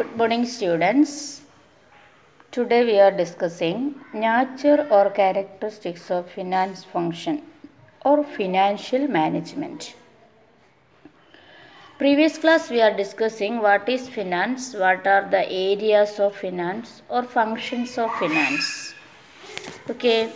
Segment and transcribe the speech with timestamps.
[0.00, 1.42] Good morning, students.
[2.52, 7.42] Today we are discussing nature or characteristics of finance function
[8.02, 9.94] or financial management.
[11.98, 17.22] Previous class we are discussing what is finance, what are the areas of finance or
[17.22, 18.94] functions of finance.
[19.90, 20.32] Okay.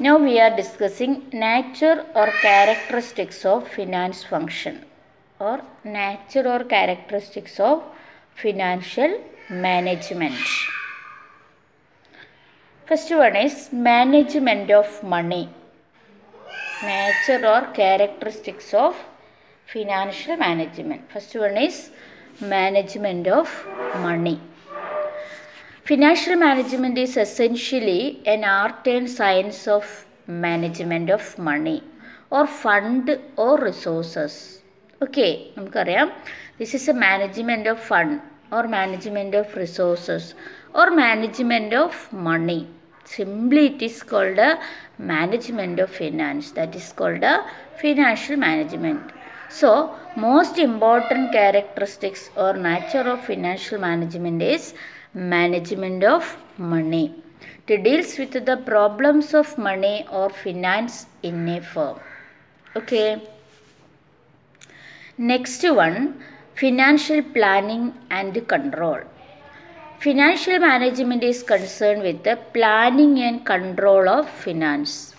[0.00, 4.84] Now we are discussing nature or characteristics of finance function
[5.38, 7.82] or nature or characteristics of
[8.34, 10.34] financial management.
[12.86, 15.48] First one is management of money.
[16.82, 18.94] Nature or characteristics of
[19.66, 21.10] financial management.
[21.10, 21.90] First one is
[22.40, 23.48] management of
[24.00, 24.40] money.
[25.84, 31.82] Financial management is essentially an art and science of management of money
[32.30, 34.60] or fund or resources.
[35.03, 36.07] Okay നമുക്കറിയാം
[36.59, 38.15] this is a management of fund
[38.57, 40.29] or management of resources
[40.81, 42.59] or management of money
[43.07, 44.47] simply it is called
[45.13, 47.31] management of finance that is called
[47.83, 49.15] financial management
[49.51, 49.69] So,
[50.15, 54.75] most important characteristics or nature of financial management is
[55.13, 57.15] management of money.
[57.67, 61.97] It deals with the problems of money or finance in a firm.
[62.71, 63.07] Okay.
[65.18, 66.20] Next one,
[66.54, 69.00] financial planning and control.
[70.00, 75.14] Financial management is concerned with the planning and control of finance.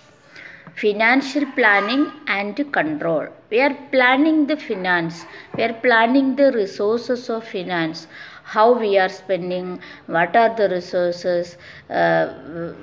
[0.75, 3.27] Financial planning and control.
[3.49, 5.25] We are planning the finance.
[5.55, 8.07] We are planning the resources of finance.
[8.43, 11.57] How we are spending what are the resources
[11.89, 12.73] uh,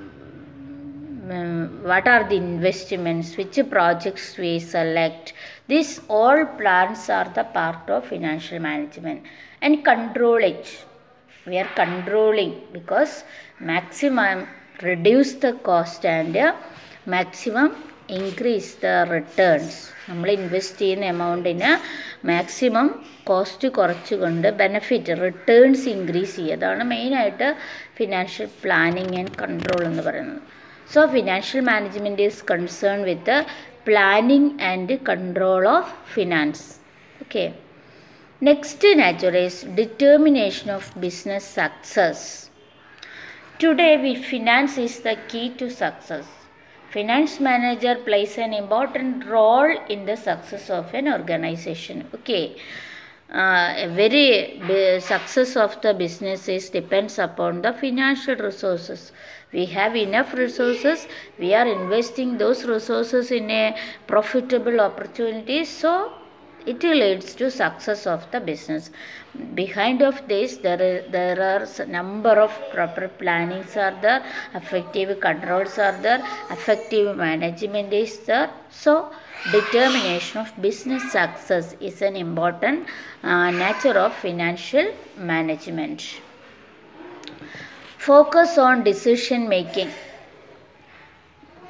[1.83, 5.33] what are the investments which projects we select
[5.69, 9.20] these all plans are the part of financial management
[9.62, 10.66] and control it
[11.47, 13.14] we are controlling because
[13.62, 14.39] maximum
[14.83, 16.52] reduce the cost and uh,
[17.06, 17.70] maximum
[18.17, 19.77] increase the returns
[20.08, 21.70] നമ്മൾ invest ചെയ്യുന്ന എമൗണ്ടിന്
[22.30, 22.89] maximum
[23.30, 27.48] cost കുറച്ചുകൊണ്ട് benefit returns increase ചെയ്യുക അതാണ് മെയിനായിട്ട്
[27.98, 30.42] financial planning and control എന്ന് പറയുന്നത്
[30.92, 33.47] So financial management is concerned with the
[33.86, 36.80] planning and control of finance.
[37.23, 37.55] Okay.
[38.42, 42.51] Next nature is determination of business success.
[43.58, 46.27] Today we finance is the key to success.
[46.91, 52.07] Finance manager plays an important role in the success of an organization.
[52.17, 52.57] Okay.
[53.33, 59.11] Uh, a very success of the business is depends upon the financial resources
[59.52, 61.07] we have enough resources.
[61.39, 63.77] We are investing those resources in a
[64.07, 65.64] profitable opportunity.
[65.64, 66.13] So
[66.64, 68.91] it leads to success of the business.
[69.55, 74.24] Behind of this there are, there are number of proper plannings are there.
[74.55, 76.24] Effective controls are there.
[76.51, 78.51] Effective management is there.
[78.70, 79.12] So
[79.51, 82.86] determination of business success is an important
[83.23, 86.20] uh, nature of financial management
[88.07, 89.90] focus on decision making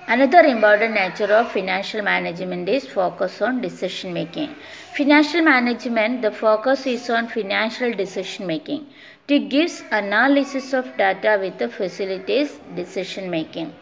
[0.08, 4.54] Another important nature of financial management is focus on decision making.
[4.96, 8.86] Financial management, the focus is on financial decision making.
[9.28, 13.72] It gives analysis of data with the facilities decision making.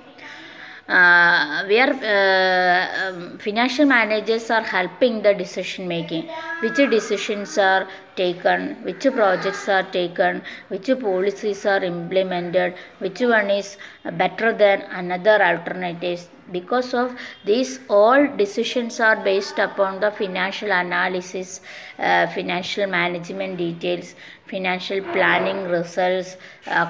[0.90, 6.28] Uh, where uh, um, financial managers are helping the decision making.
[6.62, 7.86] Which decisions are
[8.16, 13.76] taken which projects are taken which policies are implemented which one is
[14.22, 16.28] better than another alternatives.
[16.50, 21.60] Because of these all decisions are based upon the financial analysis
[22.00, 24.16] uh, financial management details
[24.48, 26.36] financial planning results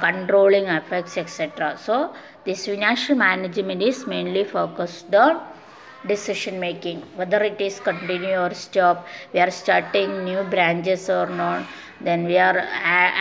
[0.01, 2.15] controlling effects etc so
[2.51, 5.41] this financial management is mainly focused on
[6.07, 7.03] decision making.
[7.17, 11.67] Whether it is continue or stop we are starting new branches or not
[12.01, 12.59] then we are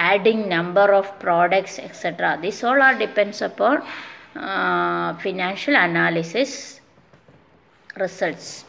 [0.08, 3.84] adding number of products etc this all are depends upon
[4.36, 6.80] uh, financial analysis
[7.98, 8.66] results.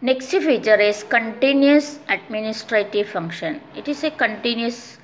[0.00, 3.60] Next feature is continuous administrative function.
[3.74, 4.97] It is a continuous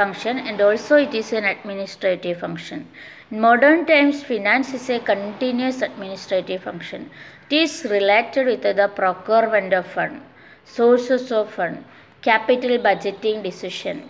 [0.00, 2.86] function and also it is an administrative function.
[3.30, 7.10] In modern times, finance is a continuous administrative function.
[7.48, 10.22] It is related with the procurement of fund,
[10.64, 11.84] sources of fund,
[12.22, 14.08] capital budgeting decision,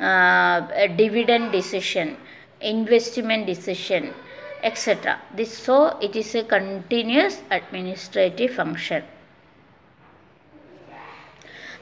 [0.00, 0.60] uh,
[0.96, 2.16] dividend decision,
[2.60, 4.12] investment decision,
[4.62, 5.18] etc.
[5.34, 9.02] This so it is a continuous administrative function.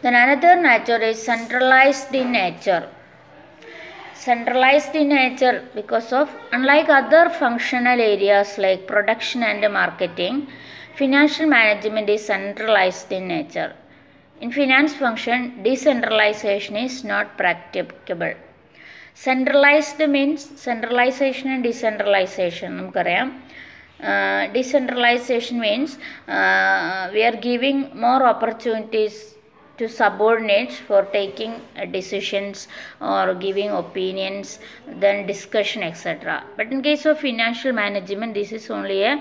[0.02, 2.88] Then another nature is centralized in nature
[4.19, 10.47] Centralized in nature because of unlike other functional areas like production and marketing,
[10.95, 13.73] financial management is centralized in nature.
[14.41, 18.35] In finance function, decentralization is not practicable.
[19.25, 23.29] Centralized means centralization and decentralization നമുക്കറിയാം
[24.55, 25.91] decentralization means
[26.27, 29.15] uh, we are giving more opportunities
[29.80, 32.68] to subordinates for taking uh, decisions
[33.00, 34.58] or giving opinions
[35.04, 39.14] then discussion etc but in case of financial management this is only a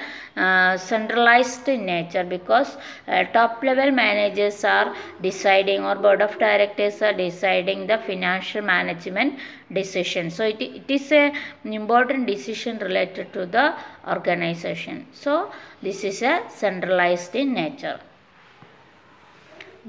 [0.46, 2.78] uh, centralized in nature because
[3.08, 9.40] uh, top level managers are deciding or board of directors are deciding the financial management
[9.72, 10.30] decision.
[10.30, 11.32] So it, it is a
[11.64, 13.74] an important decision related to the
[14.08, 15.06] organization.
[15.14, 15.52] So
[15.82, 18.00] this is a centralized in nature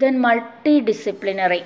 [0.00, 1.62] then multidisciplinary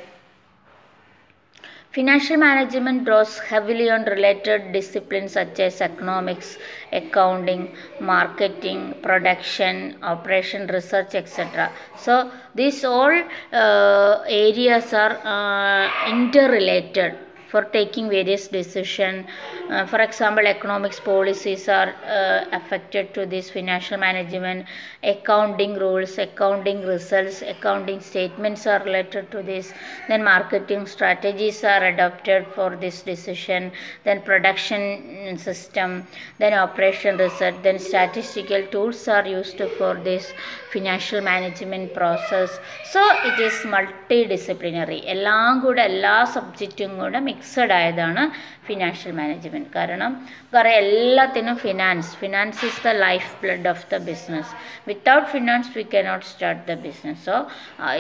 [1.95, 6.59] Financial management draws heavily on related disciplines such as economics,
[6.93, 11.71] accounting, marketing, production, operation, research, etc.
[11.97, 13.17] So, these all
[13.53, 17.17] uh, areas are uh, interrelated
[17.54, 19.26] for taking various decisions.
[19.70, 24.66] Uh, for example, economics policies are uh, affected to this financial management,
[25.04, 29.74] accounting rules, accounting results, accounting statements are related to this.
[30.08, 33.72] Then marketing strategies are adopted for this decision.
[34.04, 36.08] Then production system,
[36.38, 40.34] then operation research, then statistical tools are used for this
[40.72, 42.60] financial management process.
[42.92, 45.00] So it is multidisciplinary.
[45.14, 48.24] എല്ലാം കൂടെ എല്ലാ സബ്ജക്റ്റും കൂടെ mixed ആയതാണ്
[48.68, 50.12] financial management കാരണം
[50.54, 54.52] പറയാം എല്ലാത്തിനും finance finance is the life blood of the business
[54.92, 57.38] without finance we cannot start the business so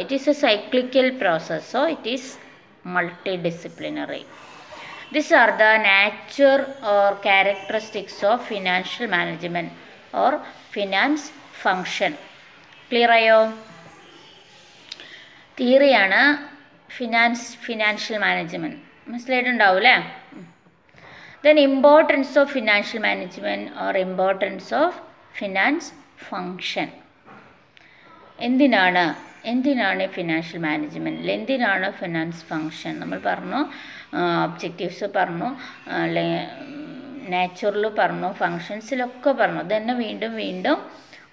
[0.02, 2.30] it is a cyclical process so it is
[2.86, 4.22] multidisciplinary.
[5.12, 9.70] These are the nature or characteristics of financial management
[10.14, 10.32] or
[10.72, 11.24] finance
[11.64, 12.14] function.
[12.92, 13.40] Clear ആയോ
[15.58, 16.22] തിയറിയാണ്
[16.90, 19.95] finance financial management മനസ്സിലായിട്ടുണ്ടാവും അല്ലേ
[21.45, 24.99] then importance of financial management or importance of
[25.35, 25.91] finance
[26.29, 26.89] function
[28.39, 29.05] എന്തിനാണ്
[29.53, 33.61] എന്തിനാണ് financial മാനേജ്മെന്റിൽ എന്തിനാണ് finance function നമ്മൾ പറഞ്ഞു
[34.45, 35.49] objectives പറഞ്ഞു
[35.97, 36.45] അല്ലെങ്കിൽ
[37.33, 39.63] നാച്ചുറൽ പറഞ്ഞു ഫങ്ഷൻസിലൊക്കെ പറഞ്ഞു.
[39.67, 40.79] ഇതന്നെ വീണ്ടും വീണ്ടും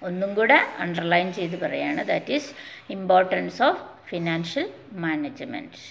[0.02, 2.48] ഒന്നും കൂടെ അണ്ടർലൈൻ ചെയ്ത് പറയുകയാണ് that is
[2.90, 3.80] importance of
[4.10, 4.66] financial
[5.04, 5.82] management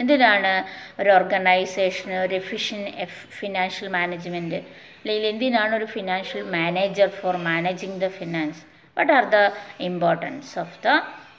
[0.00, 0.52] എന്തിനാണ്
[1.00, 2.90] ഒരു ഓർഗനൈസേഷൻ ഒരു എഫിഷ്യന്റ്
[3.38, 4.60] ഫിനാൻഷ്യൽ മാനേജ്മെന്റ്
[5.00, 8.62] അല്ലെങ്കിൽ എന്തിനാണ് ഒരു financial manager for managing the finance
[8.96, 9.40] what are the
[9.80, 10.92] importance of the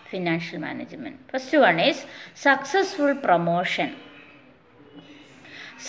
[0.09, 2.03] financial management first one is
[2.43, 3.89] successful promotion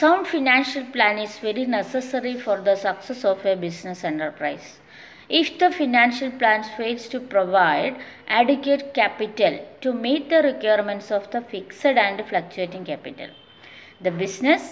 [0.01, 4.69] sound financial plan is very necessary for the success of a business enterprise
[5.39, 7.95] if the financial plan fails to provide
[8.41, 13.33] adequate capital to meet the requirements of the fixed and fluctuating capital
[14.07, 14.65] the business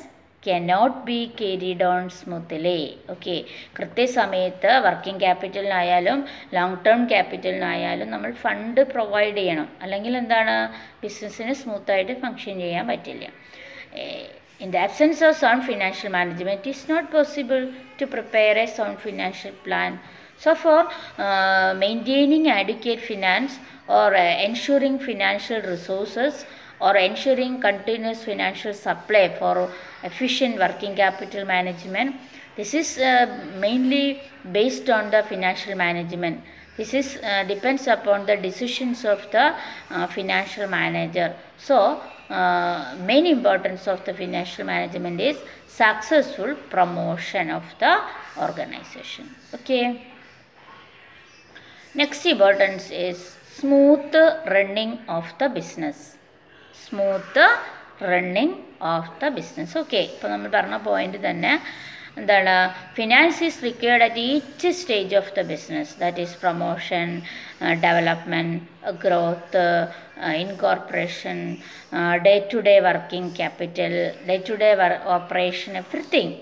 [0.42, 2.80] cannot be carried on smoothly
[3.12, 3.34] okay
[3.76, 6.18] കൃത്യസമയത്ത് working ക്യാപിറ്റലിനായാലും
[6.56, 9.68] long term ക്യാപിറ്റലിനായാലും നമ്മൾ fund provide ചെയ്യണം.
[9.84, 10.54] അല്ലെങ്കിൽ എന്താണ്?
[11.02, 13.24] ബിസിനസ്സിന് സ്മൂത്തായിട്ട് function ചെയ്യാൻ പറ്റില്ല.
[14.64, 17.60] In the absence of sound financial management is not possible
[18.00, 19.92] to prepare a sound financial plan
[20.38, 26.46] So, for uh, maintaining adequate finance or uh, ensuring financial resources
[26.80, 29.68] or ensuring continuous financial supply for
[30.04, 32.14] efficient working capital management,
[32.56, 33.26] this is uh,
[33.58, 34.20] mainly
[34.52, 36.40] based on the financial management.
[36.76, 39.56] This is uh, depends upon the decisions of the
[39.90, 41.34] uh, financial manager.
[41.56, 48.00] So, uh, main importance of the financial management is successful promotion of the
[48.40, 49.34] organization.
[49.52, 50.07] Okay.
[51.95, 53.17] Next importance is
[53.57, 54.15] smooth
[54.47, 55.97] running of the business.
[56.75, 57.45] Smooth
[58.11, 58.55] running
[58.91, 61.51] of the business okay ഇപ്പോൾ നമ്മൾ പറഞ്ഞ point തന്നെ
[62.19, 62.53] എന്താണ്
[62.97, 67.07] finance is required at each stage of the business that is promotion
[67.85, 69.63] development growth
[70.43, 71.39] incorporation
[72.27, 73.95] day to day working capital
[74.29, 74.71] day to day
[75.17, 76.35] operation everything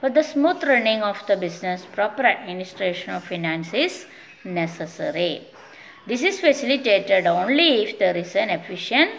[0.00, 3.94] For the smooth running of the business, proper administration of finance is
[4.58, 5.32] necessary.
[6.06, 9.12] This is facilitated only if there is an efficient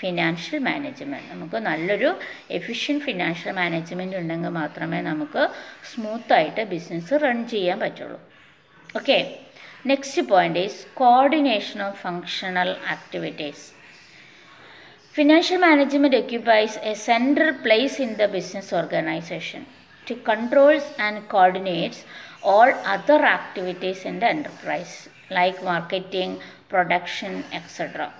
[0.00, 2.08] financial management നമുക്ക് നല്ലൊരു
[2.56, 5.42] എഫിഷ്യൻ financial management ഉണ്ടെങ്കിൽ മാത്രമേ നമുക്ക്
[5.90, 8.18] സ്മൂത്തായിട്ട് business run ചെയ്യാൻ പറ്റുള്ളൂ
[9.00, 9.18] okay
[9.92, 13.64] next point is coordination of functional activities
[15.14, 19.64] Financial management occupies a central place in the business organization.
[20.06, 21.98] It controls and coordinates
[22.44, 24.94] all other activities in the enterprise,
[25.30, 26.30] like marketing,
[26.68, 28.12] production, etc.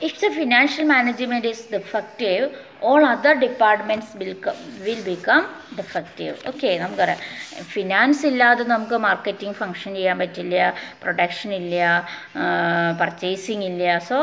[0.00, 2.44] If the financial management is defective,
[2.82, 5.44] all other departments will, co- will become
[5.76, 6.34] defective.
[6.50, 7.20] Okay നമുക്കറിയാം
[7.74, 10.56] finance ഇല്ലാതെ നമുക്ക് marketing function ചെയ്യാൻ പറ്റില്ല
[11.02, 11.76] production ഇല്ല
[13.02, 14.18] purchasing ഇല്ല so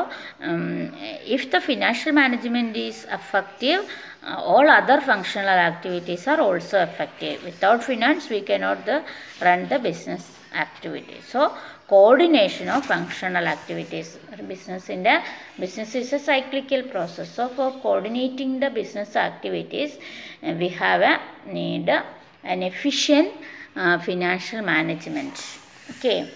[1.38, 3.81] if the financial management is effective
[4.26, 7.42] all other functional activities are also effective.
[7.44, 9.04] Without finance, we cannot the,
[9.42, 11.24] run the business activities.
[11.28, 11.52] So,
[11.88, 14.18] coordination of functional activities.
[14.48, 15.22] Business in the
[15.58, 17.30] business is a cyclical process.
[17.30, 19.98] So, for coordinating the business activities,
[20.42, 21.20] uh, we have a
[21.52, 22.02] need uh,
[22.42, 23.32] an efficient
[23.76, 25.42] uh, financial management.
[25.90, 26.30] Okay.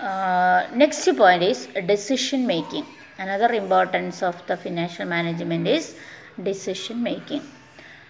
[0.00, 2.86] Uh, next point is decision making.
[3.17, 5.95] Another importance of the financial management is
[6.41, 7.41] decision making.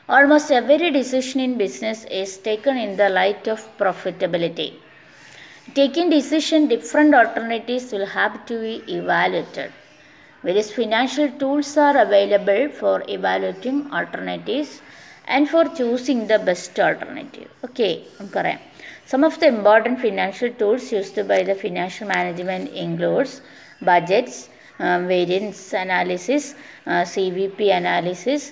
[0.08, 4.74] Almost every decision in business is taken in the light of profitability.
[5.76, 9.72] Taking decision, different alternatives will have to be evaluated.
[10.44, 14.82] Various financial tools are available for evaluating alternatives
[15.26, 17.50] and for choosing the best alternative.
[17.68, 18.60] Okay, നമുക്കറിയാം
[19.12, 23.32] Some of the important financial tools used by the financial management includes
[23.90, 24.36] budgets,
[24.81, 26.51] Uh, analysis
[27.13, 28.49] C V P analysis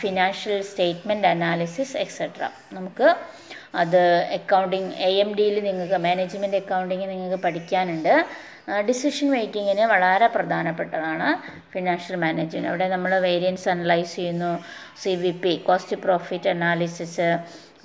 [0.00, 2.44] financial statement analysis etcetera
[2.76, 3.08] നമുക്ക്
[3.82, 4.02] അത്
[4.38, 8.14] accounting A M ഡിയിൽ നിങ്ങൾക്ക് management accounting നിങ്ങൾക്ക് പഠിക്കാനുണ്ട്.
[8.88, 11.28] Decision മേക്കിങ്ങിന് വളരെ പ്രധാനപ്പെട്ടതാണ്
[11.74, 14.52] financial management അവിടെ നമ്മൾ വേരിയൻസ് അനലൈസ് ചെയ്യുന്നു
[15.02, 17.30] C V P cost profit analysis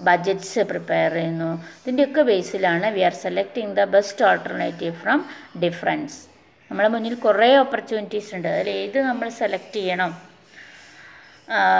[0.08, 1.52] budgets prepare ചെയ്യുന്നു.
[1.82, 5.22] ഇതിന്റെയൊക്കെ ബേസിലാണ് we are selecting the best alternative from
[5.66, 6.20] difference
[6.68, 8.48] നമ്മുടെ മുന്നിൽ കുറേ ഓപ്പർച്യൂണിറ്റീസ് ഉണ്ട്.
[8.48, 10.12] അതിൽ ഏത് നമ്മൾ സെലക്ട് ചെയ്യണം?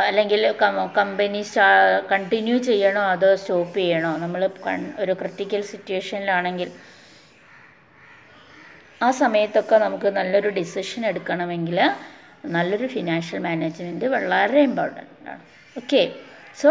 [0.08, 0.42] അല്ലെങ്കിൽ
[1.00, 1.42] കമ്പനി
[2.12, 3.04] കണ്ടിന്യൂ ചെയ്യണോ?
[3.14, 4.12] അതോ സ്റ്റോപ്പ് ചെയ്യണോ?
[4.24, 4.42] നമ്മൾ
[5.04, 6.72] ഒരു ക്രിട്ടിക്കൽ സിറ്റുവേഷനിലാണെങ്കിൽ
[9.06, 11.80] ആ സമയത്തൊക്കെ നമുക്ക് നല്ലൊരു ഡിസിഷൻ എടുക്കണമെങ്കിൽ
[12.56, 15.42] നല്ലൊരു ഫിനാൻഷ്യൽ മാനേജ്മെന്റ് വളരെ ഇമ്പോർട്ടന്റ് ആണ്.
[15.78, 16.02] Okay
[16.62, 16.70] so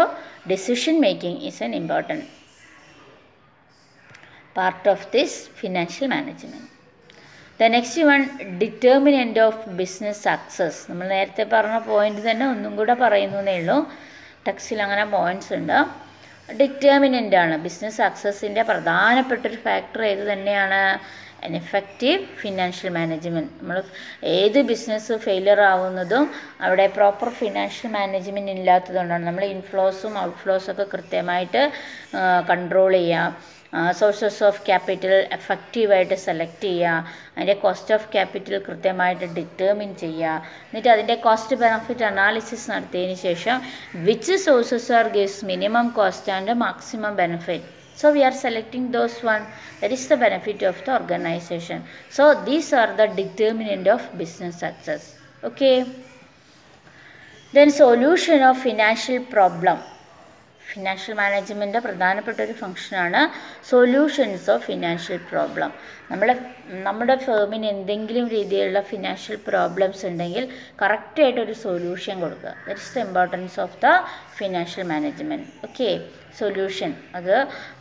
[0.51, 2.25] decision making is an important
[4.57, 6.72] part of this financial management
[7.61, 8.29] the next one
[8.59, 13.91] determinant of business success നമ്മൾ നേരത്തെ പറഞ്ഞ പോയിന്റ് തന്നെ ഒന്നും കൂടെ പറയുന്നതേ ഉള്ളൂ.
[14.47, 15.77] ടെക്സ്റ്റിൽ അങ്ങനെ പോയിന്റ്സ് ഉണ്ട്.
[16.53, 17.57] ഡിറ്റർമിനന്റ് ആണ്.
[17.57, 20.99] ബിസിനസ് സക്സസിന്റെ പ്രധാനപ്പെട്ട ഒരു ഫാക്ടർ ഏത് തന്നെയാണ്?
[21.47, 23.77] എൻ എഫക്റ്റീവ് ഫിനാൻഷ്യൽ മാനേജ്മെന്റ് നമ്മൾ
[24.35, 26.25] ഏത് ബിസിനസ് ഫെയിലിയർ ആവുന്നതും
[26.65, 29.25] അവിടെ പ്രോപ്പർ ഫിനാൻഷ്യൽ മാനേജ്മെന്റ് ഇല്ലാത്തതുകൊണ്ടാണ്.
[29.29, 31.63] നമ്മൾ ഇൻഫ്ലോസും ഔട്ട്ഫ്ലോസും ഒക്കെ കൃത്യമായിട്ട്
[32.51, 33.51] കൺട്രോൾ ചെയ്യുക
[33.99, 36.97] സോഴ്സസ് ഓഫ് ക്യാപിറ്റൽ എഫക്റ്റീവായിട്ട് സെലക്ട് ചെയ്യുക
[37.35, 40.33] അതിന്റെ കോസ്റ്റ് ഓഫ് ക്യാപിറ്റൽ കൃത്യമായിട്ട് ഡിറ്റർമിൻ ചെയ്യുക
[40.67, 43.57] എന്നിട്ട് അതിന്റെ കോസ്റ്റ് ബെനഫിറ്റ് അനാലിസിസ് നടത്തിയതിന് ശേഷം
[44.07, 49.44] which sources are gives minimum cost and maximum benefit So we are selecting those one
[49.80, 51.84] that is the benefit of the organization.
[52.10, 55.16] So these are the determinant of business success.
[55.42, 55.76] Okay.
[57.54, 59.78] Then solution of financial problem.
[60.72, 63.20] Financial management പ്രധാനപ്പെട്ട ഒരു ഫങ്ഷനാണ്
[63.70, 65.70] solutions of financial problem
[66.11, 66.33] നമ്മളെ
[66.87, 70.43] നമ്മുടെ ഫേമിന് എന്തെങ്കിലും രീതിയിലുള്ള financial problems ഉണ്ടെങ്കിൽ
[70.81, 72.53] കറക്റ്റായിട്ടൊരു solution കൊടുക്കുക.
[72.67, 73.87] That is the importance of the
[74.39, 75.89] financial management okay
[76.39, 77.33] solution അത്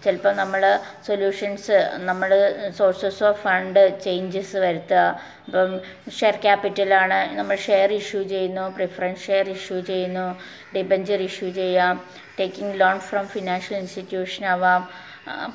[0.04, 0.62] ചിലപ്പോൾ നമ്മൾ
[1.06, 1.76] സൊല്യൂഷൻസ്
[2.08, 2.30] നമ്മൾ
[2.78, 5.04] സോഴ്സസ് ഓഫ് ഫണ്ട് ചേഞ്ചസ് വരുത്തുക.
[5.46, 5.70] ഇപ്പം
[6.18, 10.26] ഷെയർ ക്യാപിറ്റലാണ് നമ്മൾ ഷെയർ ഇഷ്യൂ ചെയ്യുന്നു പ്രിഫറൻസ് ഷെയർ ഇഷ്യൂ ചെയ്യുന്നു
[10.74, 11.94] ഡിബഞ്ചർ ഇഷ്യൂ ചെയ്യാം
[12.40, 14.84] taking loan from financial institution ആവാം.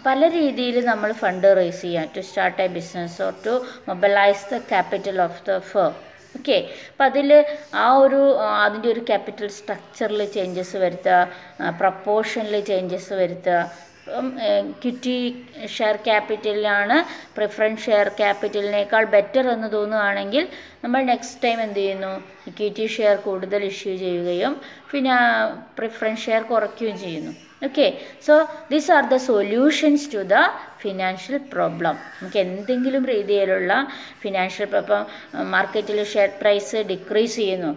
[0.06, 2.06] പല രീതിയിൽ നമ്മൾ ഫണ്ട് റേസ് ചെയ്യാം.
[2.16, 3.54] To start a business or to
[3.90, 5.94] mobilise the capital of the firm
[6.38, 6.58] okay
[6.92, 7.30] അപ്പം അതിൽ
[7.84, 8.22] ആ ഒരു
[8.66, 11.18] അതിന്റെ ഒരു ക്യാപിറ്റൽ സ്ട്രക്ചറിൽ ചേഞ്ചസ് വരുത്തുക
[11.82, 13.60] പ്രപ്പോർഷനിൽ ചേഞ്ചസ് വരുത്തുക
[14.02, 14.28] ഇപ്പം
[14.82, 15.16] ക്വിറ്റി
[15.78, 16.98] ഷെയർ ക്യാപിറ്റലിലാണ്
[17.38, 20.44] പ്രിഫറൻസ് ഷെയർ ക്യാപിറ്റലിനേക്കാൾ ബെറ്റർ എന്ന് തോന്നുകയാണെങ്കിൽ
[20.84, 22.14] നമ്മൾ നെക്സ്റ്റ് ടൈം എന്ത് ചെയ്യുന്നു?
[22.52, 24.54] ഇക്വിറ്റി ഷെയർ കൂടുതൽ ഇഷ്യൂ ചെയ്യുകയും
[24.92, 25.18] പിന്നെ
[25.80, 27.34] പ്രിഫറൻസ് ഷെയർ കുറയ്ക്കുകയും ചെയ്യുന്നു.
[27.66, 27.86] Okay
[28.26, 28.34] so
[28.72, 30.38] these are the solutions to the
[30.84, 33.74] financial problem നമുക്ക് എന്തെങ്കിലും രീതിയിലുള്ള
[34.24, 35.04] ഫിനാൻഷ്യൽ ഇപ്പം
[35.56, 37.72] മാർക്കറ്റിൽ ഷെയർ പ്രൈസ് ഡിക്രീസ് ചെയ്യുന്നു.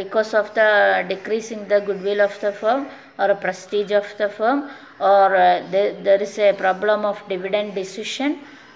[0.00, 0.62] Because of the
[1.10, 1.76] decrease in the
[2.08, 2.80] goodwill of the firm
[3.22, 4.58] or prestige of the firm
[5.10, 5.30] or
[6.08, 8.32] there is a problem of dividend decision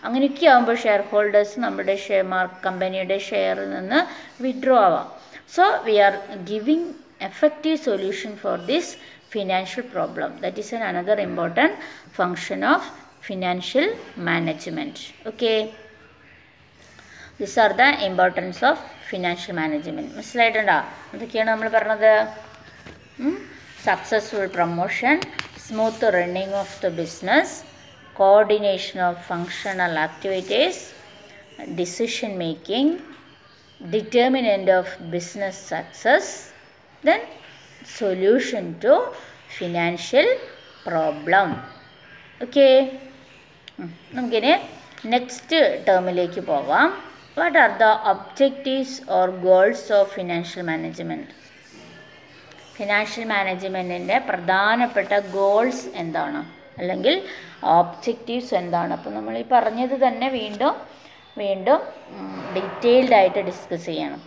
[0.06, 2.24] അങ്ങനെയൊക്കെ ആകുമ്പോൾ share holders നമ്മുടെ share
[2.66, 4.00] കമ്പനിയുടെ ഷെയറിൽ നിന്ന്
[4.44, 5.08] വിഡ്രോ ആവാം.
[5.56, 6.14] So we are
[6.52, 6.88] giving
[7.28, 8.86] effective solution for this
[9.29, 11.73] financial problem that is an another important
[12.11, 12.81] function of
[13.21, 13.87] financial
[14.29, 14.95] management
[15.27, 15.57] okay
[17.39, 20.77] this are the importance of financial management മനസ്സിലായിട്ടുണ്ടോ
[21.13, 22.11] എന്തൊക്കെയാണ് നമ്മൾ പറഞ്ഞത്
[23.85, 25.15] successful promotion
[25.65, 27.55] smooth running of the business
[28.15, 30.81] coordination of functional activities
[31.81, 32.93] decision making
[33.81, 36.31] determinant of business success
[37.03, 37.21] then
[37.98, 38.94] solution to
[39.58, 40.28] financial
[40.86, 41.48] problem
[42.42, 42.66] okay
[44.14, 44.52] നമുക്കിനി
[45.14, 46.88] next ടേമിലേക്ക് പോവാം.
[47.38, 51.30] What are the objectives or goals of financial management
[52.76, 56.40] financial മാനേജ്മെന്റിന്റെ പ്രധാനപ്പെട്ട goals എന്താണ്?
[56.78, 57.14] അല്ലെങ്കിൽ
[57.62, 58.92] objectives എന്താണ്?
[58.96, 60.74] അപ്പോൾ നമ്മൾ ഈ പറഞ്ഞത് തന്നെ വീണ്ടും
[61.42, 61.80] വീണ്ടും
[62.54, 64.20] ഡീറ്റെയിൽഡ് ആയിട്ട് ഡിസ്കസ് ചെയ്യണം.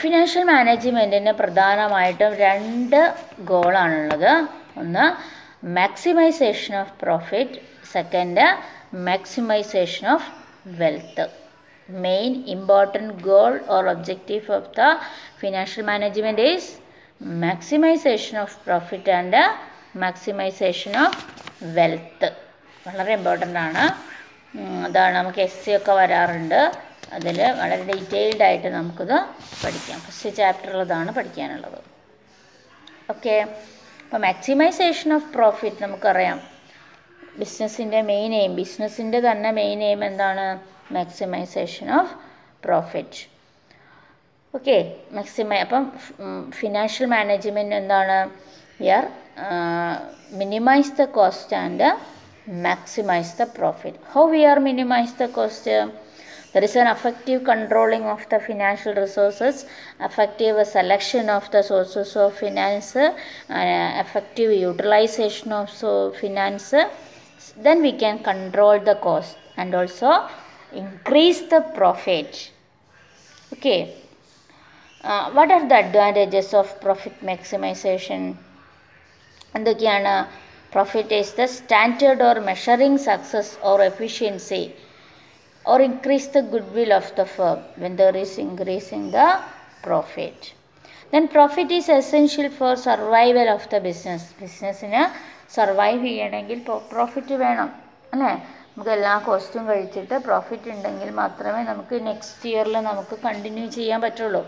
[0.00, 3.00] ഫിനാൻഷ്യൽ മാനേജ്മെന്റിന് പ്രധാനമായിട്ടും രണ്ട്
[3.50, 4.32] ഗോളാണുള്ളത്
[4.82, 5.04] ഒന്ന്
[5.78, 7.58] maximisation of profit
[7.94, 8.46] second
[9.08, 10.28] maximisation of
[10.80, 11.26] wealth
[11.88, 14.90] main important goal or objective of the
[15.40, 16.70] financial management is
[17.46, 19.42] maximisation of profit and
[20.04, 21.18] maximisation of
[21.78, 22.28] wealth
[22.86, 23.82] വളരെ ഇമ്പോർട്ടന്റ് ആണ്.
[24.86, 26.60] അതാണ് നമുക്ക് എസ് സി ഒക്കെ വരാറുണ്ട്.
[27.16, 29.16] അതിൽ വളരെ ഡീറ്റെയിൽഡ് ആയിട്ട് നമുക്കിത്
[29.62, 29.98] പഠിക്കാം.
[30.06, 31.80] ഫസ്റ്റ് ചാപ്റ്ററിൽ ഇതാണ് പഠിക്കാനുള്ളത്.
[33.12, 33.34] ഓക്കെ
[34.04, 36.38] അപ്പോൾ മാക്സിമൈസേഷൻ ഓഫ് പ്രോഫിറ്റ് നമുക്കറിയാം.
[37.40, 40.46] ബിസിനസ്സിന്റെ മെയിൻ എയിം ബിസിനസ്സിന്റെ തന്നെ മെയിൻ എയിം എന്താണ്?
[40.96, 42.14] മാക്സിമൈസേഷൻ ഓഫ്
[42.64, 43.20] പ്രോഫിറ്റ്
[44.54, 44.76] ഓക്കെ
[45.16, 45.84] മാക്സിമൈ അപ്പം
[46.60, 48.18] ഫിനാൻഷ്യൽ മാനേജ്മെന്റ് എന്താണ്?
[48.88, 49.04] Your
[50.42, 51.88] minimise the cost and
[52.68, 55.68] maximise the profit how we are minimise the cost?
[56.53, 59.65] There is an effective controlling of the financial resources,
[59.99, 63.11] effective selection of the sources of finance, uh,
[63.49, 66.73] effective utilization of so finance.
[67.57, 70.27] Then we can control the cost and also
[70.71, 72.51] increase the profit.
[73.53, 73.93] Okay.
[75.03, 78.35] Uh, what are the advantages of profit maximization?
[79.57, 80.15] എന്തൊക്കെയാണ്
[80.75, 84.63] Profit is the standard or measuring success or efficiency
[85.65, 89.27] or increase the goodwill of the firm when there is increase in the
[89.83, 90.37] profit.
[91.13, 94.23] Then profit is essential for survival of the business.
[94.41, 95.01] ബിസിനസ്സിന്
[95.55, 96.59] survive ചെയ്യണമെങ്കിൽ
[96.93, 97.69] profit വേണം
[98.13, 98.31] അല്ലേ
[98.69, 104.43] നമുക്ക് എല്ലാ കോസ്റ്റും കഴിച്ചിട്ട് profit ഉണ്ടെങ്കിൽ മാത്രമേ നമുക്ക് നെക്സ്റ്റ് ഇയറിൽ നമുക്ക് കണ്ടിന്യൂ ചെയ്യാൻ പറ്റുള്ളൂ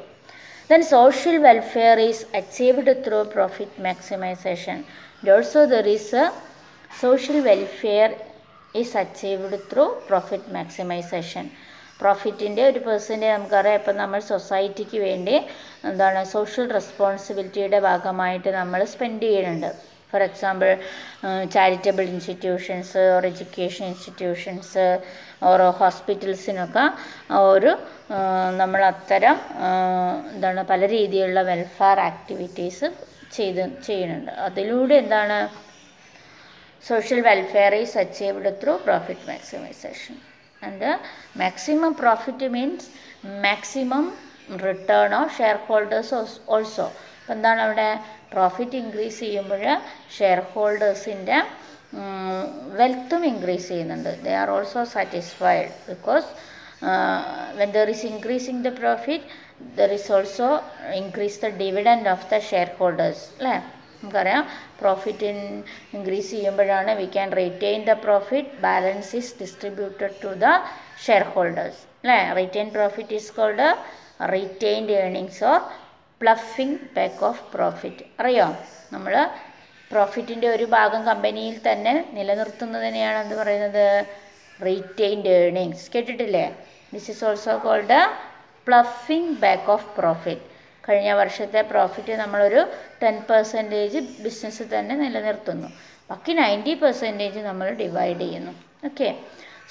[0.70, 4.80] then social welfare is achieved through profit maximization
[5.26, 6.32] also there is a
[6.92, 8.12] social welfare
[8.81, 11.47] is achieved through profit maximisation
[12.01, 13.79] പ്രോഫിറ്റിന്റെ ഒരു പേഴ്സന്റേജ് നമുക്കറിയാം.
[13.81, 15.37] ഇപ്പം നമ്മൾ സൊസൈറ്റിക്ക് വേണ്ടി
[15.89, 19.71] എന്താണ് സോഷ്യൽ റെസ്പോൺസിബിലിറ്റിയുടെ ഭാഗമായിട്ട് നമ്മൾ സ്പെൻഡ് ചെയ്യുന്നുണ്ട്.
[20.13, 20.71] For example
[21.55, 24.87] charitable institutions or education institutions
[25.51, 26.85] or ഹോസ്പിറ്റൽസിനൊക്കെ
[27.53, 27.73] ഒരു
[28.63, 29.37] നമ്മൾ അത്തരം
[30.33, 32.89] എന്താണ് പല രീതിയിലുള്ള വെൽഫെയർ ആക്ടിവിറ്റീസ്
[33.37, 34.33] ചെയ്ത് ചെയ്യുന്നുണ്ട്.
[34.49, 35.39] അതിലൂടെ എന്താണ്
[36.84, 40.16] social welfare is achieved through profit maximization
[40.62, 40.92] and
[41.38, 42.88] maximum profit means
[43.44, 44.06] maximum
[44.64, 46.14] return of share holders
[46.50, 47.90] also അപ്പം എന്താണ് അവിടെ
[48.34, 49.64] പ്രോഫിറ്റ് ഇൻക്രീസ് ചെയ്യുമ്പോൾ
[50.18, 51.38] ഷെയർ ഹോൾഡേഴ്സിൻ്റെ
[52.80, 56.28] വെൽത്തും ഇൻക്രീസ് ചെയ്യുന്നുണ്ട് they are also satisfied because
[57.60, 59.26] when there is increasing the profit
[59.78, 60.50] there is also
[61.02, 63.56] increase the dividend of the share holders അല്ലേ
[64.03, 64.45] നമുക്കറിയാം.
[64.81, 65.27] Profit
[65.97, 70.49] increase ചെയ്യുമ്പോഴാണ് we can retain the profit balance is distributed to the
[71.35, 73.69] shareholders അല്ലേ retain profit is called
[74.35, 75.61] retained earnings or
[76.21, 78.49] ploughing back of profit അറിയോ?
[78.93, 79.15] നമ്മൾ
[79.91, 83.87] പ്രോഫിറ്റിന്റെ ഒരു ഭാഗം കമ്പനിയിൽ തന്നെ നിലനിർത്തുന്നതിനെയാണ് എന്ത് പറയുന്നത്?
[84.61, 86.45] റീറ്റെയിൻഡ് ഏണിങ്സ് കേട്ടിട്ടില്ലേ?
[86.95, 88.01] This is also called
[88.67, 90.47] ploughing back of profit
[90.87, 92.63] കഴിഞ്ഞ വർഷത്തെ പ്രോഫിറ്റ് നമ്മളൊരു
[93.03, 95.69] ടെൻ പെർസെന്റേജ് ബിസിനസ് തന്നെ നിലനിർത്തുന്നു.
[96.11, 98.53] ബാക്കി നയന്റി പെർസെന്റേജ് നമ്മൾ ഡിവൈഡ് ചെയ്യുന്നു.
[98.89, 99.09] Okay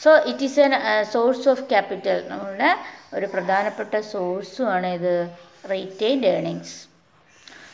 [0.03, 0.73] so it is an
[1.13, 2.69] source of capital നമ്മളുടെ
[3.17, 5.15] ഒരു പ്രധാനപ്പെട്ട സോഴ്സുമാണ് ഇത്.
[5.73, 6.77] Retained earnings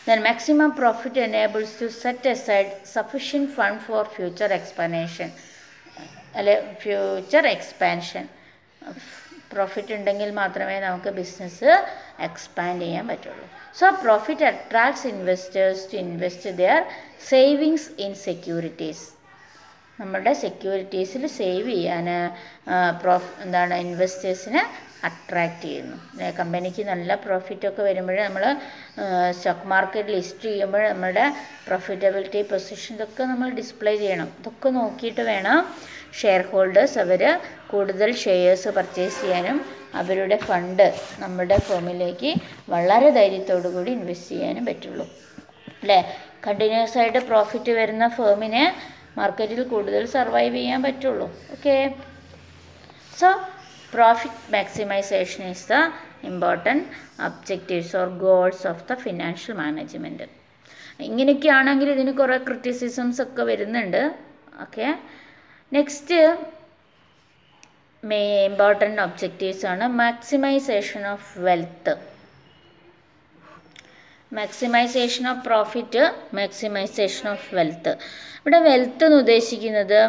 [0.07, 5.29] then maximum profit enables to set aside sufficient fund for future expansion
[6.39, 8.25] അല്ലെ ഫ്യൂച്ചർ എക്സ്പാൻഷൻ
[9.51, 11.69] പ്രോഫിറ്റ് ഉണ്ടെങ്കിൽ മാത്രമേ നമുക്ക് ബിസിനസ്
[12.27, 13.45] എക്സ്പാൻഡ് ചെയ്യാൻ പറ്റുള്ളൂ.
[13.79, 16.81] So profit attracts investors to invest their
[17.31, 19.05] savings in securities
[19.99, 22.07] നമ്മുടെ സെക്യൂരിറ്റീസിൽ സേവ് ചെയ്യാൻ
[23.03, 24.61] പ്രോഫ് എന്താണ് ഇൻവെസ്റ്റേഴ്സിനെ
[25.07, 25.97] അട്രാക്റ്റ് ചെയ്യുന്നു.
[26.37, 28.43] കമ്പനിക്ക് നല്ല പ്രോഫിറ്റൊക്കെ വരുമ്പോൾ നമ്മൾ
[29.37, 31.25] സ്റ്റോക്ക് മാർക്കറ്റ് ലിസ്റ്റ് ചെയ്യുമ്പോൾ നമ്മുടെ
[31.67, 34.29] പ്രോഫിറ്റബിലിറ്റി പൊസിഷൻ ഇതൊക്കെ നമ്മൾ ഡിസ്പ്ലേ ചെയ്യണം.
[34.39, 35.59] ഇതൊക്കെ നോക്കിയിട്ട് വേണം
[36.19, 37.23] ഷെയർ ഹോൾഡേഴ്സ് അവർ
[37.71, 39.57] കൂടുതൽ ഷെയർസ് പർച്ചേസ് ചെയ്യാനും
[39.93, 40.87] അവരുടെ ഫണ്ട്
[41.19, 42.31] നമ്മുടെ ഫോമിലേക്ക്
[42.69, 45.05] വളരെ ധൈര്യത്തോടു കൂടി ഇൻവെസ്റ്റ് ചെയ്യാനും പറ്റുള്ളൂ.
[45.81, 45.99] അല്ലേ?
[46.47, 48.63] കണ്ടിന്യൂസ് ആയിട്ട് പ്രോഫിറ്റ് വരുന്ന ഫേമിന്
[49.19, 51.27] മാർക്കറ്റിൽ കൂടുതൽ സർവൈവ് ചെയ്യാൻ പറ്റുള്ളൂ.
[51.51, 51.75] Okay
[53.19, 53.27] so
[53.93, 55.75] profit maximisation is the
[56.23, 56.83] important
[57.25, 60.27] objectives or goals of the financial management
[60.99, 64.15] ഇങ്ങനെയൊക്കെയാണെങ്കിൽ ഇതിന് കുറേ ക്രിറ്റിസിസംസ് ഒക്കെ വരുന്നുണ്ട്.
[64.61, 64.87] Okay
[65.73, 66.37] next
[68.03, 71.93] may important objectives ആണ് maximisation of wealth
[74.31, 76.03] maximisation of profit
[76.39, 77.93] maximisation of wealth
[78.39, 79.99] ഇവിടെ വെൽത്ത് എന്ന് ഉദ്ദേശിക്കുന്നത്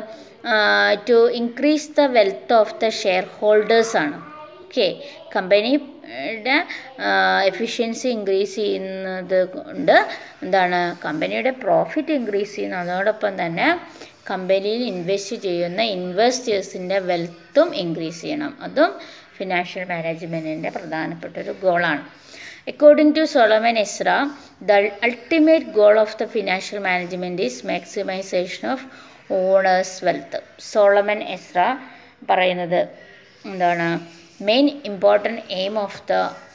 [1.09, 2.89] to increase the wealth of the
[3.39, 4.19] shareholders ആണ്.
[4.65, 4.87] Okay
[5.35, 6.57] കമ്പനിയുടെ
[7.51, 9.97] എഫിഷ്യൻസി ഇൻക്രീസ് ചെയ്യുന്നത് കൊണ്ട്
[10.45, 10.81] എന്താണ്?
[11.07, 12.79] കമ്പനിയുടെ പ്രോഫിറ്റ് ഇൻക്രീസ് ചെയ്യുന്നു.
[12.85, 13.69] അതോടൊപ്പം തന്നെ
[14.31, 18.53] കമ്പനിയിൽ ഇൻവെസ്റ്റ് ചെയ്യുന്ന ഇൻവെസ്റ്റേഴ്സിന്റെ വെൽത്തും ഇൻക്രീസ് ചെയ്യണം.
[18.67, 18.93] അതും
[19.39, 22.03] ഫിനാൻഷ്യൽ മാനേജ്മെന്റിന്റെ പ്രധാനപ്പെട്ട ഒരു ഗോളാണ്
[22.71, 24.09] according to Solomon Ezra
[24.71, 24.73] the
[25.07, 28.87] ultimate goal of the financial management is maximisation of
[29.39, 30.39] owners wealth
[30.73, 31.59] Solomon Ezra
[32.31, 32.81] പറയുന്നത്
[33.51, 33.89] എന്താണ്?
[34.49, 36.15] Main important aim of the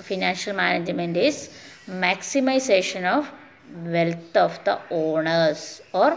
[0.10, 1.44] financial management is
[2.06, 3.30] maximisation of
[3.96, 5.68] wealth of the owners
[6.02, 6.12] or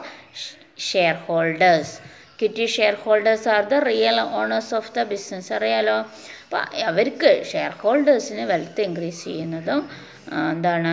[1.27, 1.95] shareholders
[2.31, 2.67] equity
[3.03, 5.99] shareholders are the real owners of the business അറിയാലോ?
[6.45, 6.61] അപ്പോൾ
[6.91, 9.81] അവർക്ക് share ഹോൾഡേഴ്സിന് wealth increase ചെയ്യുന്നതും
[10.53, 10.93] എന്താണ്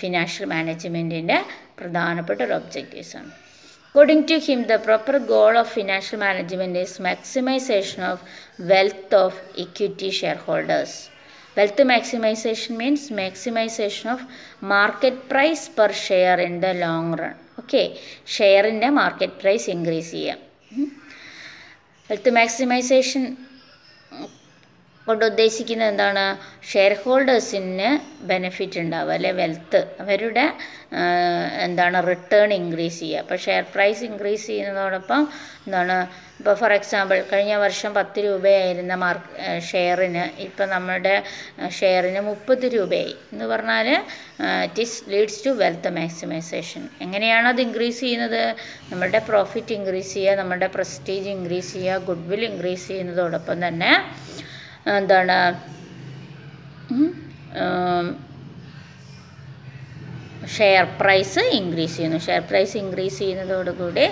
[0.00, 1.38] financial മാനേജ്മെന്റിന്റെ
[1.78, 3.30] പ്രധാനപ്പെട്ട ഒരു ഒബ്ജക്റ്റീവ്സാണ്
[3.86, 8.22] according to him the proper goal of financial management is maximisation of
[8.70, 10.10] wealth of equity
[10.46, 10.96] shareholders
[11.56, 14.24] wealth maximisation means maximisation of
[14.72, 17.82] market price per share in the long run okay
[18.36, 20.40] ഷെയറിന്റെ market price increase ചെയ്യാം.
[22.10, 23.22] Wealth maximisation
[25.06, 26.24] കൊണ്ട് ഉദ്ദേശിക്കുന്നത് എന്താണ്?
[26.72, 27.90] Share ഹോൾഡേഴ്സിന്
[28.30, 30.44] benefit ഉണ്ടാവുക അല്ലെ wealth അവരുടെ
[31.66, 33.22] എന്താണ് return increase ചെയ്യുക.
[33.24, 35.22] അപ്പോൾ ഷെയർ പ്രൈസ് ഇൻക്രീസ് ചെയ്യുന്നതോടൊപ്പം
[35.66, 35.96] എന്താണ്?
[36.40, 39.28] ഇപ്പോൾ ഫോർ എക്സാമ്പിൾ കഴിഞ്ഞ വർഷം പത്ത് രൂപയായിരുന്ന മാർക്ക്
[39.70, 41.14] ഷെയറിന് ഇപ്പം നമ്മുടെ
[41.78, 43.14] ഷെയറിന് മുപ്പത് രൂപയായി.
[43.32, 43.88] എന്ന് പറഞ്ഞാൽ
[44.66, 48.42] it is leads to wealth maximisation എങ്ങനെയാണ് അത് ഇൻക്രീസ് ചെയ്യുന്നത്?
[48.92, 53.92] നമ്മുടെ പ്രോഫിറ്റ് ഇൻക്രീസ് ചെയ്യുക നമ്മുടെ പ്രസ്റ്റീജ് ഇൻക്രീസ് ചെയ്യുക ഗുഡ് വിൽ ഇൻക്രീസ് ചെയ്യുന്നതോടൊപ്പം തന്നെ
[54.86, 55.38] എന്താണ്
[60.56, 62.18] ഷെയർ പ്രൈസ് ഇൻക്രീസ് ചെയ്യുന്നു.
[62.26, 64.06] ഷെയർ പ്രൈസ് ഇൻക്രീസ് ചെയ്യുന്നതോടുകൂടി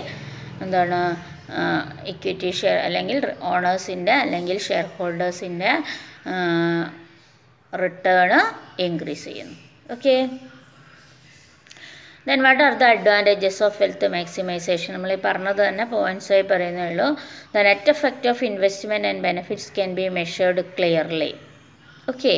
[0.64, 1.00] എന്താണ്
[2.12, 3.18] ഇക്വിറ്റി ഷെയർ അല്ലെങ്കിൽ
[3.52, 5.72] ഓണേഴ്സിന്റെ അല്ലെങ്കിൽ ഷെയർ ഹോൾഡേഴ്സിന്റെ
[7.72, 8.32] റിട്ടേൺ
[8.87, 9.56] ഇൻക്രീസ് ചെയ്യുന്നു.
[9.94, 10.14] Okay
[12.26, 17.08] then what are the advantages of wealth maximisation നമ്മൾ ഈ പറഞ്ഞത് തന്നെ പോയിന്റ്സായി പറയുന്നേ ഉള്ളൂ.
[17.54, 21.32] The net effect of investment and benefits can be measured clearly
[22.12, 22.35] okay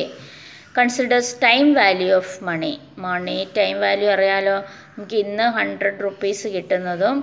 [0.79, 2.73] considers time value of money
[3.05, 4.55] money time value അറിയാലോ?
[4.95, 7.17] നമുക്ക് ഇന്ന് ഹൺഡ്രഡ് റുപ്പീസ് കിട്ടുന്നതും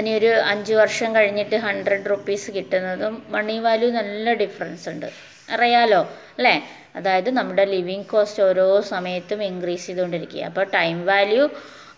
[0.00, 5.08] ഇനി ഒരു അഞ്ച് വർഷം കഴിഞ്ഞിട്ട് ഹൺഡ്രഡ് റുപ്പീസ് കിട്ടുന്നതും മണി വാല്യൂ നല്ല ഡിഫറൻസ് ഉണ്ട്.
[5.48, 6.00] അറിയാലോ
[6.38, 6.54] അല്ലേ?
[6.96, 10.42] അതായത് നമ്മുടെ ലിവിങ് കോസ്റ്റ് ഓരോ സമയത്തും ഇൻക്രീസ് ചെയ്തുകൊണ്ടിരിക്കുക.
[10.42, 11.50] അപ്പോൾ time value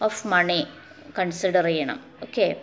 [0.02, 0.66] of money
[1.18, 2.04] consider ചെയ്യണം.
[2.22, 2.56] Okay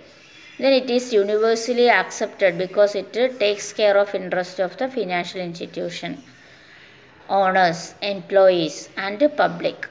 [0.61, 6.15] then it is universally accepted because it takes care of interest of the financial institution
[7.31, 9.85] owners employees and public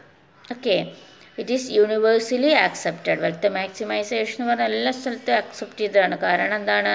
[0.53, 0.77] okay
[1.39, 6.19] it is universally accepted wealth maximization എന്ന് പറഞ്ഞാൽ എല്ലാ സ്ഥലത്തും accept ചെയ്തതാണ്.
[6.19, 6.95] കാരണം എന്താണ്?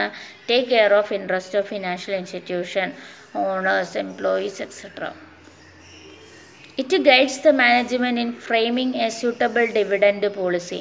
[0.49, 2.93] Take care of interest of financial institution
[3.41, 5.03] owners employees etcetera
[6.81, 10.79] it guides the management in framing a suitable dividend policy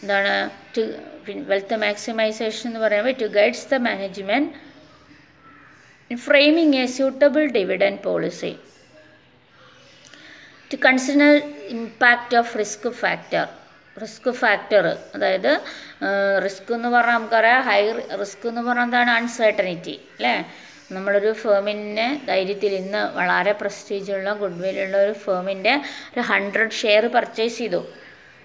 [0.00, 0.34] എന്താണ്?
[0.74, 0.82] To
[1.50, 4.50] wealth maximisation എന്ന് പറയുമ്പോൾ to guides the management
[6.10, 8.52] in framing a suitable dividend policy
[10.70, 11.32] to consider
[11.76, 13.46] impact of risk factor
[13.96, 14.84] risk factor
[15.16, 15.52] അതായത്
[16.46, 17.80] risk എന്ന് പറഞ്ഞാൽ നമുക്കറിയാം high
[18.22, 19.10] risk എന്ന് പറഞ്ഞാൽ എന്താണ്?
[19.20, 20.34] അൺസർട്ടനിറ്റി അല്ലേ?
[20.92, 25.74] നമ്മളൊരു ഫേമിനെ ധൈര്യത്തിൽ ഇന്ന് വളരെ പ്രസ്റ്റീജുള്ള ഗുഡ് വില്ലുള്ള ഒരു ഫേമിന്റെ
[26.12, 27.86] ഒരു ഹൺഡ്രഡ് ഷെയർ പർച്ചേസ് ചെയ്തു.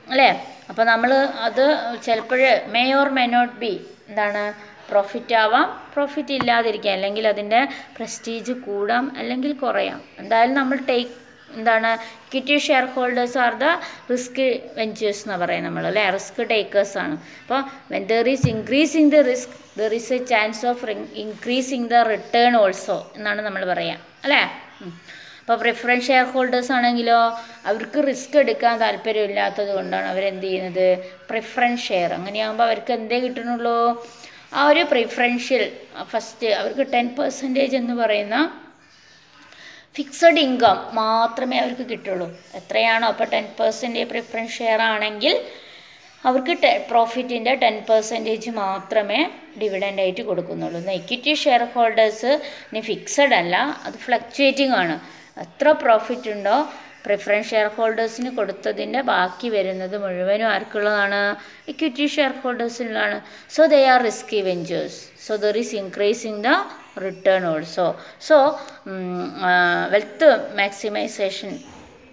[0.09, 0.55] അല്ലേ?
[0.69, 1.65] അപ്പോൾ നമ്മൾ അത്
[2.05, 4.53] ചിലപ്പോൾ may or may not be എന്താണ്
[4.89, 6.93] പ്രോഫിറ്റ് ആവാം പ്രോഫിറ്റ് ഇല്ലാതിരിക്കാം.
[6.93, 10.01] അല്ലെങ്കിൽ അതിന്റെ പ്രസ്റ്റീജ് കൂടാം അല്ലെങ്കിൽ കുറയാം.
[10.19, 11.22] എന്തായാലും നമ്മൾ ടേക്ക്
[11.57, 11.91] എന്താണ്
[12.25, 13.69] equity share holders are the
[14.11, 14.43] risk
[14.79, 16.05] ventures എന്ന് പറയും നമ്മൾ അല്ലേ?
[16.17, 17.15] റിസ്ക് ടേക്കേഴ്സ് ആണ്.
[17.43, 17.61] അപ്പോൾ
[17.93, 20.91] when there is increasing the risk there is a chance of
[21.25, 24.41] increasing the return also എന്നാണ് നമ്മൾ പറയുക അല്ലേ?
[25.43, 27.17] അപ്പോൾ പ്രിഫറൻസ് ഷെയർ ഹോൾഡേഴ്സ് ആണെങ്കിലോ
[27.69, 30.87] അവർക്ക് റിസ്ക് എടുക്കാൻ താല്പര്യമില്ലാത്തത് കൊണ്ടാണ് അവരെന്ത് ചെയ്യുന്നത്?
[31.31, 33.77] പ്രിഫറൻസ് ഷെയർ അങ്ങനെയാകുമ്പോൾ അവർക്ക് എന്തേ കിട്ടണുള്ളൂ?
[34.57, 35.63] ആ ഒരു പ്രിഫറൻഷ്യൽ
[36.11, 38.37] ഫസ്റ്റ് അവർക്ക് ടെൻ പെർസെന്റേജ് എന്ന് പറയുന്ന
[39.95, 42.27] ഫിക്സഡ് ഇൻകം മാത്രമേ അവർക്ക് കിട്ടുള്ളൂ.
[42.59, 45.35] എത്രയാണോ അപ്പോൾ ടെൻ പെർസെന്റേജ് പ്രിഫറൻസ് ഷെയർ ആണെങ്കിൽ
[46.23, 49.19] അവർക്ക് ടെ പ്രോഫിറ്റിന്റെ ടെൻ പെർസെന്റേജ് മാത്രമേ
[49.61, 50.77] ഡിവിഡന്റായിട്ട് കൊടുക്കുന്നുള്ളൂ.
[50.81, 51.63] എന്നാൽ ഇക്വിറ്റി ഷെയർ
[52.69, 53.55] ഇനി ഫിക്സഡ് അല്ല
[53.87, 54.95] അത് ഫ്ലക്ച്വേറ്റിംഗ് ആണ്.
[55.45, 56.55] എത്ര പ്രോഫിറ്റ് ഉണ്ടോ
[57.05, 61.21] പ്രിഫറൻസ് ഷെയർ ഹോൾഡേഴ്സിന് കൊടുത്തതിന്റെ ബാക്കി വരുന്നത് മുഴുവനും ആർക്കുള്ളതാണ്?
[61.71, 63.17] Equity share ഹോൾഡേഴ്സിനുള്ളതാണ്
[63.55, 66.51] so they are risky ventures so there is increasing the
[67.04, 67.86] return also
[68.28, 68.38] so
[69.94, 70.30] wealth
[70.62, 71.52] maximization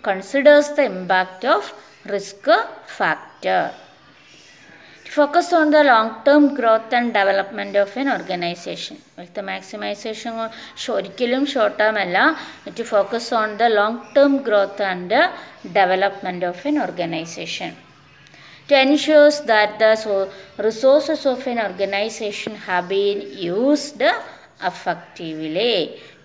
[0.04, 1.72] considers the impact of
[2.16, 2.54] risk
[2.98, 3.64] factor
[5.06, 10.34] focus on the long term growth and development of an organization wealth maximization
[10.96, 12.18] ഒരിക്കലും short term അല്ല
[12.70, 15.22] it focus on the long term growth and
[15.80, 17.72] development of an organization
[18.70, 20.14] to ensures that the so
[20.58, 24.02] resources of an organization have been used
[24.69, 25.75] effectively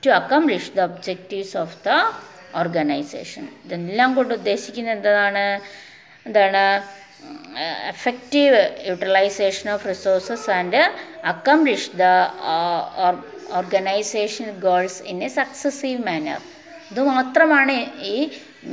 [0.05, 1.91] to accomplish the objectives of the
[2.61, 5.45] organization ഇതെല്ലാം കൊണ്ട് ഉദ്ദേശിക്കുന്നത് എന്താണ്?
[6.27, 6.63] എന്താണ്?
[7.93, 10.81] Effective utilization of resources and
[11.33, 12.07] accomplish the
[13.59, 16.41] organization goals in a successive manner
[16.91, 17.77] ഇത് മാത്രമാണ്
[18.13, 18.15] ഈ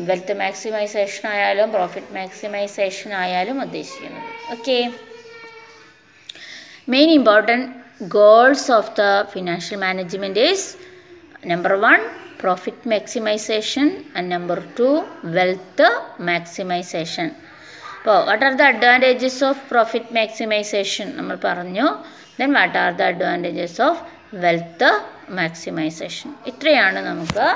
[0.09, 4.29] wealth maximisation ആയാലും profit maximisation ആയാലും ഉദ്ദേശിക്കുന്നത്.
[4.55, 4.77] Okay
[6.95, 7.67] main important
[8.17, 10.69] goals of the financial management is
[11.53, 12.01] number one
[12.43, 14.89] profit maximization and number two
[15.37, 15.89] wealth
[16.31, 17.29] maximization
[17.99, 21.87] അപ്പോൾ what are the advantages of profit maximization നമ്മൾ പറഞ്ഞു.
[22.39, 24.01] Then what are the advantages of
[24.45, 24.91] wealth
[25.39, 27.47] maximization ഇത്രയാണ് നമുക്ക്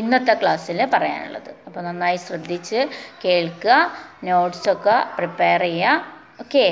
[0.00, 1.50] ഇന്നത്തെ ക്ലാസ്സിൽ പറയാനുള്ളത്.
[1.66, 2.80] അപ്പോൾ നന്നായി ശ്രദ്ധിച്ച്
[3.24, 3.76] കേൾക്കുക
[4.28, 6.04] നോട്ട്സൊക്കെ പ്രിപ്പയർ ചെയ്യുക.
[6.44, 6.66] ഓക്കെ